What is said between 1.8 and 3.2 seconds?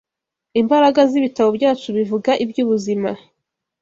Bivuga Iby’ubuzima